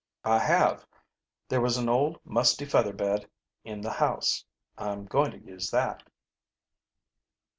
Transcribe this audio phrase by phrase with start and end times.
[0.25, 0.83] "I have.
[1.47, 3.29] There was an old musty feather bed
[3.63, 4.43] in the house.
[4.75, 6.01] I'm going to use that."